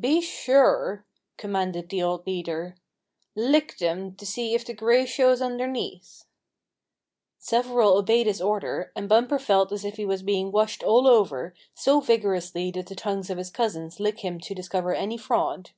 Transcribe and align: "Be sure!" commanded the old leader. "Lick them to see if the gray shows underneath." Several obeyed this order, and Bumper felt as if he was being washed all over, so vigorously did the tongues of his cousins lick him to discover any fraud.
"Be 0.00 0.22
sure!" 0.22 1.04
commanded 1.36 1.90
the 1.90 2.02
old 2.02 2.26
leader. 2.26 2.74
"Lick 3.36 3.76
them 3.76 4.14
to 4.14 4.24
see 4.24 4.54
if 4.54 4.64
the 4.64 4.72
gray 4.72 5.04
shows 5.04 5.42
underneath." 5.42 6.24
Several 7.36 7.98
obeyed 7.98 8.26
this 8.26 8.40
order, 8.40 8.92
and 8.96 9.10
Bumper 9.10 9.38
felt 9.38 9.72
as 9.72 9.84
if 9.84 9.98
he 9.98 10.06
was 10.06 10.22
being 10.22 10.50
washed 10.50 10.82
all 10.82 11.06
over, 11.06 11.54
so 11.74 12.00
vigorously 12.00 12.70
did 12.70 12.86
the 12.88 12.94
tongues 12.94 13.28
of 13.28 13.36
his 13.36 13.50
cousins 13.50 14.00
lick 14.00 14.20
him 14.20 14.40
to 14.40 14.54
discover 14.54 14.94
any 14.94 15.18
fraud. 15.18 15.72